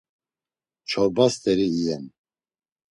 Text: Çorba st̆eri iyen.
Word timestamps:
Çorba 0.89 1.25
st̆eri 1.33 1.67
iyen. 1.79 2.03